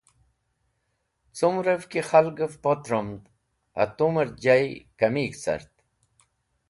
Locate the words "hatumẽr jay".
3.77-4.65